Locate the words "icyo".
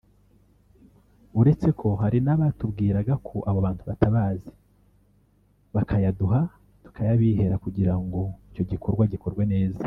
8.49-8.63